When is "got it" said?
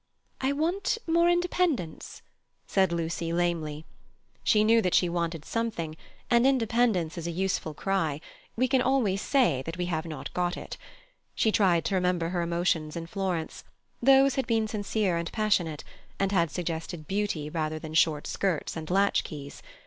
10.33-10.75